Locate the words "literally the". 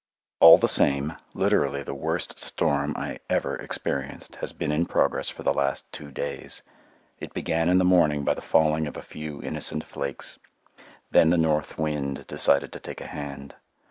1.35-1.93